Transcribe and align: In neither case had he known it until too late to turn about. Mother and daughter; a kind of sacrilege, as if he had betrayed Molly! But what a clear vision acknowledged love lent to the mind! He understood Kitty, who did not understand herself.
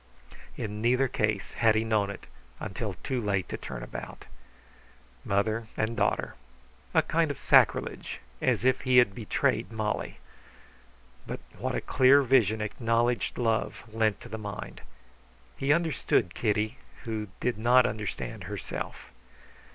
In 0.57 0.81
neither 0.81 1.07
case 1.07 1.51
had 1.51 1.75
he 1.75 1.83
known 1.83 2.09
it 2.09 2.25
until 2.59 2.95
too 3.03 3.21
late 3.21 3.47
to 3.49 3.55
turn 3.57 3.83
about. 3.83 4.25
Mother 5.23 5.67
and 5.77 5.95
daughter; 5.95 6.33
a 6.91 7.03
kind 7.03 7.29
of 7.29 7.37
sacrilege, 7.37 8.19
as 8.41 8.65
if 8.65 8.81
he 8.81 8.97
had 8.97 9.13
betrayed 9.13 9.71
Molly! 9.71 10.17
But 11.27 11.39
what 11.55 11.75
a 11.75 11.81
clear 11.81 12.23
vision 12.23 12.61
acknowledged 12.61 13.37
love 13.37 13.83
lent 13.93 14.19
to 14.21 14.29
the 14.29 14.39
mind! 14.39 14.81
He 15.55 15.71
understood 15.71 16.33
Kitty, 16.33 16.79
who 17.03 17.27
did 17.39 17.59
not 17.59 17.85
understand 17.85 18.45
herself. 18.45 19.11